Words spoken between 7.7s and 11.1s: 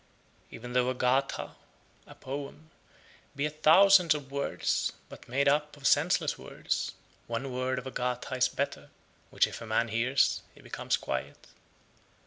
of a Gatha is better, which if a man hears, he becomes